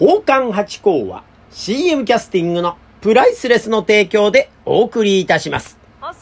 [0.00, 5.78] 宝冠八甲は CM キャスティングのプライスレスの提供でお送りいたします。
[6.00, 6.14] あ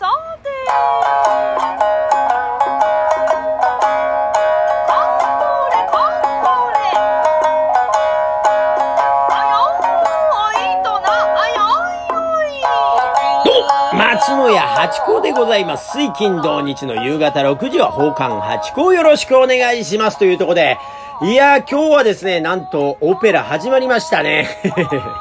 [13.94, 15.92] 松野屋八甲でございます。
[15.92, 20.18] 水金土日の夕方6時は宝冠八甲よろしくお願いします。
[20.18, 20.78] というところで、
[21.20, 24.48] いやー今日はですね、なんとオペラ始まりましたね。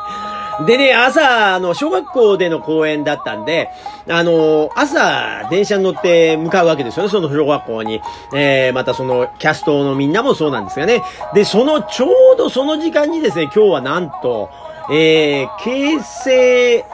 [0.68, 3.72] でね、朝、あの、小学校での公演だったんで、
[4.08, 8.02] あの、朝、電車に乗って向かうわけですよね、その小学校に。
[8.36, 11.02] えー、またその、キャストのみんなもそうなんですがね。
[11.34, 14.52] で、その、ちょうどその時間にですね、今日はなんと、
[14.92, 16.86] えー、京成、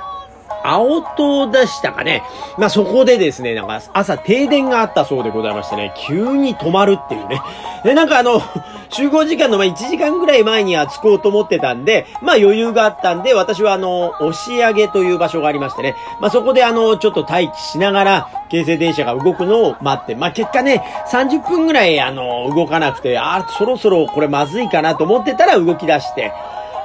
[0.63, 2.23] 青党でしたかね。
[2.58, 7.41] まあ、そこでですね、なんか朝停電があったそうでございましてね、急に止まるっていうね。
[7.84, 8.41] で、なんかあの、
[8.90, 26.32] 集合時間のま1時間ぐらい前には着こうと思ってたんで、まあ余裕があったんで、私はあの、押上という場所がありましてね、まあそこであの、ちょっと待機しながら、京成電車が動くのを待って、まあ結果ね、30分ぐらいあの、動かなくて、あ、そろそろこれまずいかなと思ってたら動き出して、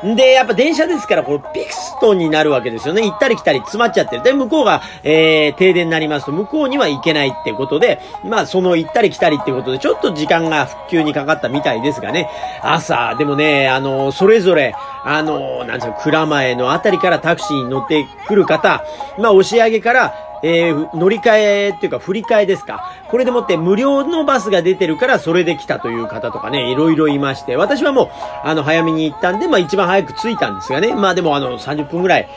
[0.03, 3.03] で、やっぱ電車ですから、このピクストンになるわけですよね。
[3.03, 4.23] 行ったり来たり詰まっちゃってる。
[4.23, 12.29] で、向こうが、えー、停電になりますと、向こうには行けないってことで、まあ、その行ったり来たりってことで、ちょっと時間が復旧にかかったみたいですがね。
[12.63, 14.75] 朝、でもね、あの、それぞれ、
[15.05, 18.85] あの、なんですか、蔵前のあたりからタクシーに乗ってくる方、
[19.19, 22.93] まあ、押し上げから、えー、乗り換えっていうか振り替えですか。
[23.09, 28.09] これでもって無料のバスが出てるからそれで来たという方とかね、いろいろいまして、私はもう、
[28.45, 30.95] あの、早めに行ったんで、まあ一番早く着いたんですがね。
[30.95, 32.29] まあでもあの、30分ぐらい、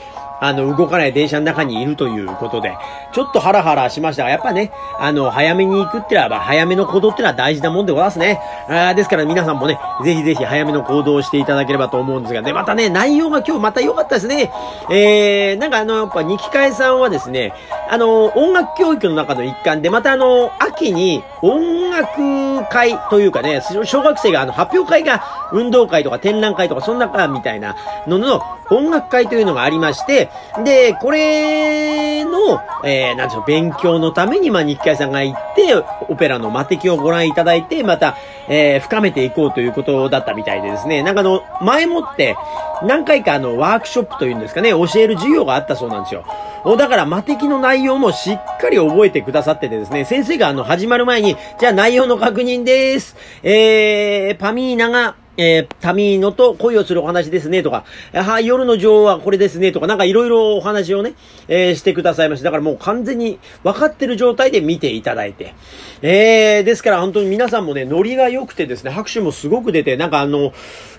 [0.41, 2.75] あの、動かない電車の中にいるということで、
[3.13, 8.41] ちょっとハラハラしましたが、やっぱね、あの、早めに行くってのは、早めの行動ってのは大事なもんでございますね。
[8.67, 14.51] あですから皆さんもね、ぜひぜひ早めの行動をしていただければと思うんですが、で、またね、内容が今日また良かったですね。
[14.89, 17.53] えー、なんかあの、やっぱ、二木会さんはですね、
[17.87, 27.75] あの、音楽教育の中の一環で、またあの、秋に音楽会というかね、小学生があの、発表会が運動会とか展覧会とか、そんなかみたいな
[28.07, 28.41] のの
[28.71, 30.30] 音楽会というのがありまして、
[30.63, 35.73] で、これの、えー、なんでしょう、勉強のために、まあ、日会さんが行って、
[36.09, 38.17] オペラの魔敵をご覧いただいて、また、
[38.49, 42.35] えー、深めていこうということだったみたいでですね、なんかあの、前もって、
[42.83, 46.25] 何回かあの、ワークショップというんですかね、教える授業があったそうなんですよ。
[46.77, 53.15] だから、魔敵の内容もしっかり覚えてくださっててですね、先生があの、始まる前に、じゃあ内容の確認です。
[53.41, 61.13] えー、パミーナが、えー、タミーノと恋をするお話ですね、とか、はい、夜の女王はこれですね、とか、なんかいろいろお話をね、
[61.47, 62.45] えー、してくださいました。
[62.45, 65.53] だからもう完全に分かってる状態で見ていただいて。
[66.01, 70.51] えー、ですから本当に皆さんもね、ノリが良くてですね、拍手もすごく出て、なんかあの、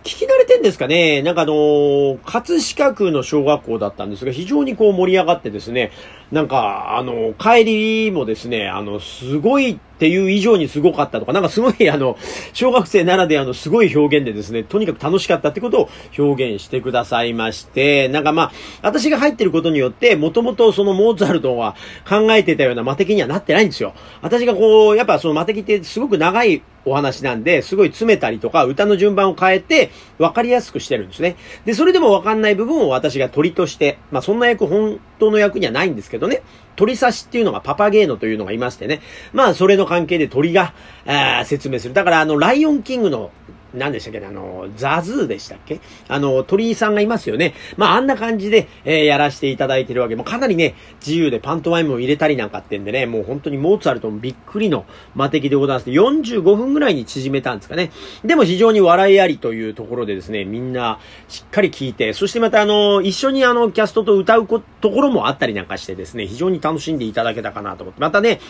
[0.05, 5.93] 聞き慣れてんですかね、なんかあの、葛飾区の小学校だったんですが、非常にこう盛り上がってですね、
[6.33, 12.19] なんか、あの、帰りもですね、あの、すごいっていう以上にすごかったとか、なんかすごいあの、
[12.53, 18.53] 小学生ならではのすごい表現でですね、とにかく楽しかったってことを表現してくださいまして、なんかまあ、
[18.83, 21.77] 私が入ってることによって、もともとそのモーツァルトは
[22.09, 23.95] 考えてたような魔敵にはなってないんですよ。
[24.23, 31.37] 私がこう、やっぱその魔敵ってすごく長いお話なんで、すごい詰めたりとか、歌の順番を変えて、わかりやすくしてるんですね。
[31.65, 36.43] で、それでもわかんない部分を私が鳥として、まあそんな役、本当の役にはないんですけどね、
[36.77, 39.01] 鳥刺しっていうのがパパゲーノというのがいましてね、
[39.33, 40.75] まあそれの関係で鳥が、
[41.07, 41.95] あ説明する。
[41.95, 43.31] だからあの、ライオンキングの
[43.75, 44.27] 何でしたっけ？
[44.27, 45.81] あの、ザズーでしたっけ？
[46.09, 47.55] あの、鳥居さんがいますよね。
[47.77, 50.17] まあ、あんな感じで、えー、やらせていただいてるわけ。
[50.17, 50.75] もうかなりね、
[51.05, 54.85] 自由でパントマイムを入れたりなんかってんでね、もう本当にモーツァルトもびっくりの
[55.15, 55.91] 魔敵でございます。
[55.91, 57.91] 45分ぐらいに縮めたんですかね。
[58.25, 68.01] でも非常に笑いありというところでですね、みんなしっかり聞いて、そしてまたあの、一緒にあの、キャストと歌うところもあったりなんかしてですね、非常に楽しんでいただけたかなと思って。
[68.01, 68.41] またね、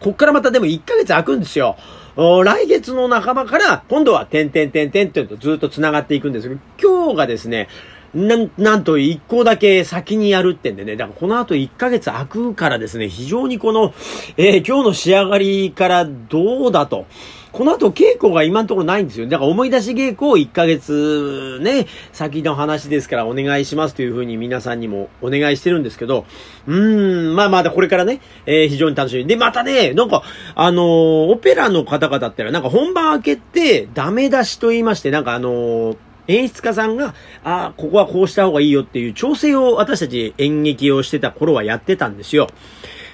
[0.00, 1.76] こっからまたでも1ヶ月空くんですよ。
[2.16, 7.68] 来月の半ばから、今度は、点点点点ってとずっと繋がっていくんですけど、今日がですね、
[8.14, 13.94] なん、なんと一個だけ先にやるってんでね、だからこの後一ヶ月空くからですね、非常にこの、
[14.36, 17.06] えー、今日の仕上がりからどうだと。
[17.52, 19.26] この後稽古が今のところないんですよ。
[19.26, 26.26] だから思い出し稽古を1ヶ月ね、先の話ですからお願いしますというふうに皆さんにもお願いしてるんですけど、
[26.66, 29.26] うーん、まあまだこれからね、えー、非常に楽しみ。
[29.26, 30.22] で、またね、なんか、
[30.54, 35.96] あのー、オペラの方々ってのはなんか本番明けてダメ出しと言いまして、なんかあのー
[36.28, 42.46] 演出家さんが、ああ、ここはこうした方がいいよっていう調整を私たち演劇をしてた頃はやってたんですよ。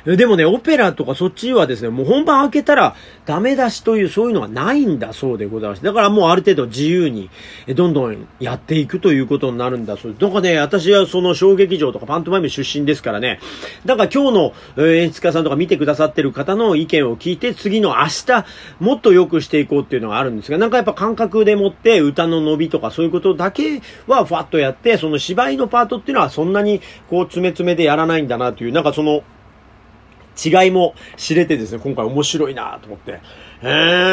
[0.07, 2.95] でもね、オペラとかそっちはですね、もう本番開けたら
[3.25, 5.83] ダメ出しというそういうのがないんだそうでございます。
[5.83, 7.29] だからもうある程度自由に
[7.75, 10.21] どんどんやっていくということになるんだそうです。
[10.21, 13.41] だかね、私はその小劇場とかパントマイム出身ですからね、
[13.85, 18.45] だから今日の演出家さんとか見てくださってる方の意見を聞いて次の明日
[18.79, 26.81] もっと良くしていこうっていうのがあるんですが、なんかやっぱ感覚でもって歌の伸びとかそういうことだけはふわっとやって、その芝居のパートっていうのはそんなに
[27.11, 29.25] こう詰め詰めでやらないんだなという、なんかその
[30.37, 33.21] 違いも知れてですね、今回面白いなと思って。
[33.63, 33.67] え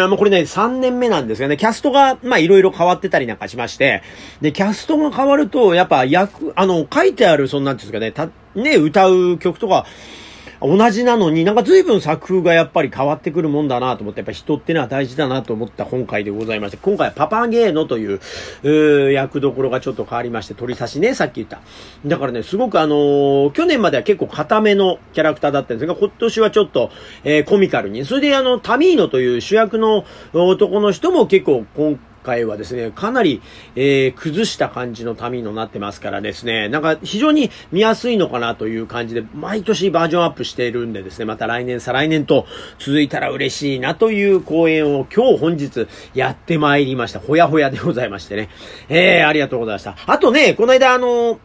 [0.06, 4.02] ー、もうこれね、3年目なんですがね、キャストが、まあいろいろ変わってたりなんかしまして、
[4.42, 9.86] で、キャストが変わると、やっぱ役、あの、書いてある、そんなんですかね、た、ね、歌う曲とか、
[10.64, 18.22] 同じなのになんか随分作風がやっぱり変わってくるもんだなと思って、やっぱ人ってのは大事だなと思った今回でございまして、今回はパパゲーノという、
[18.64, 21.60] う役どころがちょっと変わりまして、鳥差しね、さっき言った。
[22.06, 26.92] だからね、すごくあのー、去年までは結構固めのキャラクターだったんですが、今年はちょっと、
[27.26, 28.06] えー、コミカルに。
[28.06, 33.42] それであの、タミーノという主役の男の人も結構今回はですね、かなり、
[33.76, 42.48] えー、崩した感じの民になってますからですね、なんか非常に見やすいのかなという感じで、毎年バージョンアップしているんでですね、また来年、再来年と
[42.80, 47.20] 続いたら嬉しいなという公演を今日本日やってまいりました。
[47.20, 48.50] ほやほやでございましてね。
[48.90, 49.96] えー、ありがとうございました。
[50.08, 51.40] あとね、この間あの、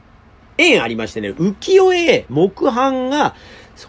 [0.57, 3.35] 縁ありましてね、浮世絵木版が、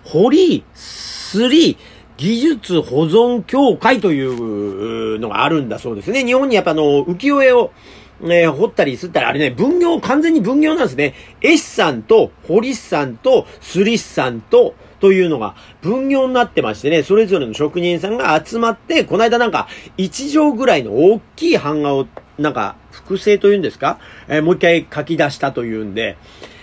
[0.04, 1.78] 堀、すり、
[2.20, 6.26] 技術保存協会というのがあるんだそうですね。
[6.26, 7.72] 日本にやっぱあの、浮世絵を、
[8.30, 11.14] え、掘ったりすったら、あれね、分業、完全に分業なんですね。
[11.40, 22.06] 絵師さんと、堀師さんと、すり師さんと、というのが分業になってましてね、それぞれの職人さんが集まって、この間なんか、1畳ぐらいの大きい版画を、
[22.38, 23.98] なんか、複製というんですか？
[24.28, 26.18] えー、もう一回書き出したというんで、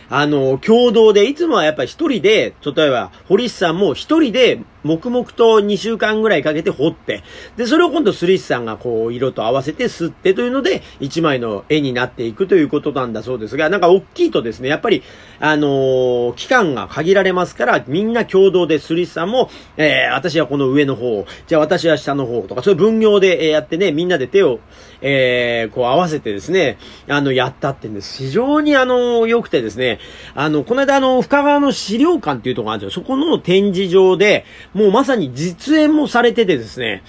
[0.08, 7.24] あの、共同で、いつもはやっぱり一人で、例えば、堀市さんも一人で、黙々と2週間ぐらいかけて掘って、
[7.56, 15.02] で、それを今度スリスさんがこう、色と合わせて吸ってというので、一枚の絵になっていくということなんだそうですが、なんか大きいとですね、やっぱり、
[15.40, 24.60] あのー、期間が限られますから、みんな共同でスリスさんも、えー、私はこの上の方、じゃあ私は下の方とか、そういう分業でやってね、みんなで手を、
[25.00, 26.78] えー、こう合わせてですね、
[27.08, 28.18] あの、やったってんです。
[28.18, 29.98] 非常にあの、良くてですね、
[30.34, 33.02] あの、この間あの、深川の資料館っていうとこがあるんですよ。
[33.02, 34.44] そこの展示場で、
[34.74, 37.02] もうまさに実演もされててですね、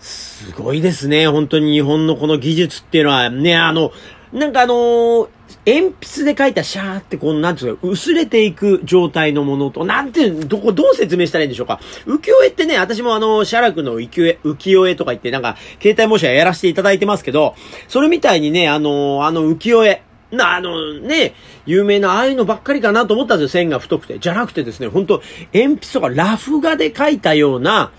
[0.00, 1.28] すごいですね。
[1.28, 3.92] 本当に日本のこの技術っていうのはね、あの、
[4.32, 5.28] なんかあのー、
[5.64, 11.80] 鉛筆で書いたシャーってこう、なんていうか、薄れていく状態のものと、なんていう、どこ、どう説明したらいいんでしょうか。
[12.04, 17.54] 浮世絵ってね、私もあの、写楽の浮世絵、浮世絵とか言って、なんか、携帯模写やらせていただいてますけど、
[17.86, 21.34] それみたいにね、あの、あの浮世絵、な、あのね、
[21.64, 24.18] 有名なああいうのばっかりかなと思ったんですよ、線が太くて。
[24.18, 25.22] じゃなくてですね、本当
[25.52, 27.92] 鉛筆とかラフ画で描いたような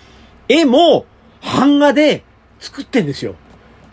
[0.49, 1.05] 絵も、
[1.41, 2.23] 版画で
[2.59, 3.35] 作ってんですよ。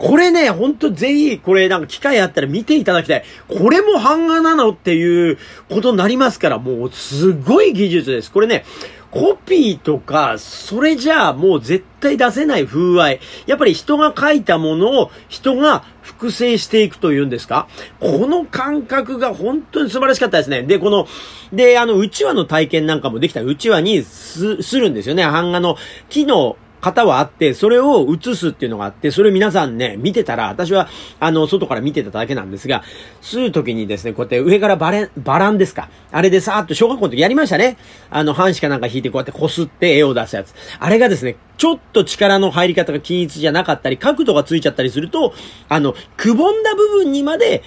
[0.01, 3.23] これね、ほんとぜひ、これなんか機会あったら見ていただきたい。
[3.47, 5.37] これも版画なのっていう
[5.69, 8.31] ことになりますから、もうすごい技術です。
[8.31, 8.65] これね、
[9.11, 13.19] コピーとか、それじゃあもう絶対出せない風合い。
[13.45, 17.67] やっぱり人が書いたものを人が複製していくというんですか
[17.99, 20.63] この感覚が本当に素晴らしかったですね。
[20.63, 21.05] で、この、
[21.53, 25.23] で、あの、うちわの体験なんかもできたうちわにす、するんですよね。
[25.25, 25.75] 版画の
[26.09, 30.89] 木の方はあって、それを映すっていうのがあって、それ皆さんね、見てたら、私は、
[31.19, 32.83] あの、外から見てただけなんですが、
[33.21, 35.89] するときにですね、こうやって上からバレン、バランですか。
[36.11, 37.77] あれでさーっと小学校の時やりましたね。
[38.09, 40.53] あの、半紙かなんか引いてこうやって擦って絵を出すやつ。
[40.79, 45.33] あれがですね、ちょっと力の入り方が均一じゃなかったり、角度がついちゃったりすると、
[45.69, 47.63] あの、くぼんだ部分にまで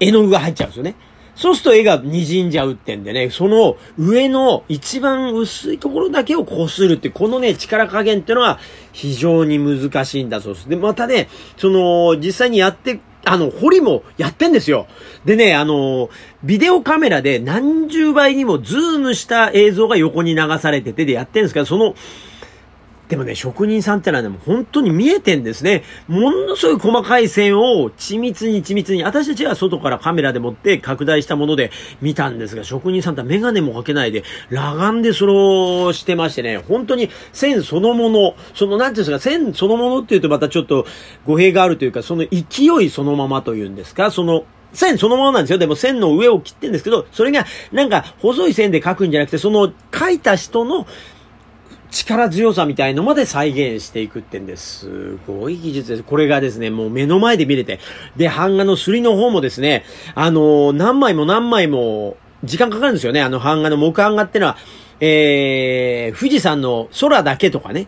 [0.00, 0.94] 絵の具が入っちゃうんですよね。
[1.36, 8.58] そうすると絵が滲んじゃうってんでね、その上の一番薄いところだけをこするって、このね、力加減ってのは
[8.92, 10.68] 非常に難しいんだそうです。
[10.68, 14.86] で、またね、その、実際にやって、あの、彫りもやってんですよ。
[15.24, 16.10] でね、あの、
[16.44, 21.94] ビデオカメラで何十倍にもズームした映像が横に流されててでやってんですけど、その、
[23.08, 25.82] でもね、職人さんってのはね、もう本当に見えてんですね。
[26.08, 31.70] ものすごい細かい線を緻密に緻密に、私たちは外からカメラで持って拡大したもので
[32.00, 40.86] 見たんですが、職人さんってメガネもかけないで、裸眼でそれをしてましてね、本当に線そのもの、その、なんていうんですか、線そのものっていうとまたちょっと
[41.26, 45.58] 語弊があるというか、その勢いそのままというんですか、その、線そのままなんですよ。
[45.58, 50.86] でも線の上を切ってんですけど、それがなんか細い線で描くんじゃなくて、その描いた人の
[51.94, 54.80] 力強さみたいのまで再現していくってんです。
[54.80, 56.02] すごい技術です。
[56.02, 57.78] これがですね、もう目の前で見れて。
[58.16, 59.84] で、版画のすりの方もですね、
[60.16, 63.22] あのー、何枚も何枚も時間かかるんですよね。
[63.22, 64.56] あの版画の木版画ってのは、
[65.00, 67.86] えー、富士山の空だけとかね、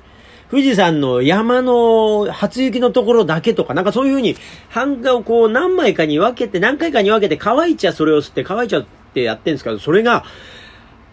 [0.51, 4.37] 富士山の山の初雪のところだけとか、なんかそういう風に
[4.73, 10.25] 版画をこう何枚かに分けて、何回かに分けて乾いちゃそれを吸って乾いちゃってやってるんですけど、それが、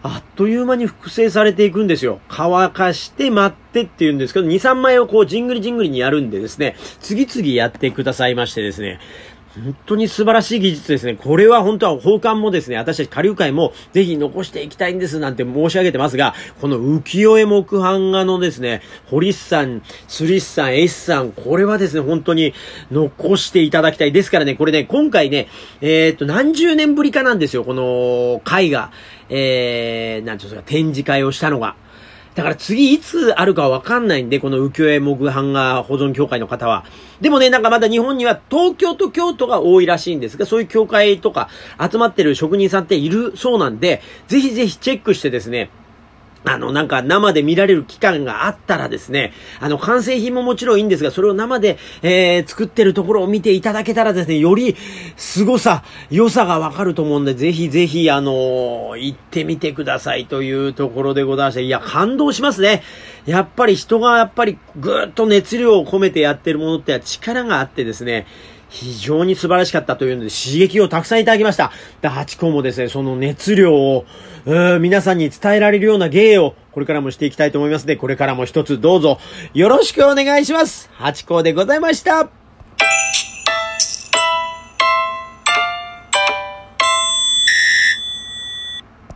[0.06, 2.20] あっという間に複製されていくんですよ。
[2.28, 9.00] 乾かして待ってって言うんですけど、2、3枚をこうじんぐりじんぐりにやるんでですね、次々やってくださいましてですね、
[9.54, 11.14] 本当に素晴らしい技術ですね。
[11.14, 22.52] これは本当は奉還もですね、私たち下流会もぜひ残していきたいんですなんて申し上げてますが、この浮世絵木版画のですね、堀さん、スリスさん、エスさん、これはですね、本当に
[22.90, 24.12] 残していただきたい。
[24.12, 25.48] ですからね、これね、今回ね、
[25.80, 28.90] えー、っと、何十年ぶりかなんですよ、この会が、
[29.28, 31.76] えー、なんていうんですか、展示会をしたのが。
[32.34, 36.84] だから次いつあるかわかんないんで、この浮世絵木版画保存協会の方は。
[37.20, 41.48] でもね、なんかまだ日本には東京と京都が多いらしいんですが、そういう協会とか
[41.80, 45.70] 集まってる職人さんっているそうなんで、ぜひぜひチェックしてですね、
[46.46, 54.76] あの、なんか生で見られる期間があったらですね、あの、完成品ももちろんいいんですが、それを生で、えー、作ってるところを見ていただけたらですね、より
[55.16, 62.82] 凄さ、良さがわかると思うんで、ぜひぜひ、あのー、行ってみてくださいというところでございまして、いや、感動しますね。
[63.26, 68.26] やっぱり人がやっぱりぐーっと熱量を込めてやってるものって力があってですね、
[68.68, 71.70] 非常に素晴らしかったというので刺激をたくさんいただきました。
[72.00, 74.04] で、ハチ公もですね、その熱量を、
[74.80, 79.18] 皆さんに伝えられるような芸をこれからもしていきたいと思いますので、これからも一つどうぞ
[79.54, 80.90] よろしくお願いします。
[80.92, 82.43] ハチ公でございました。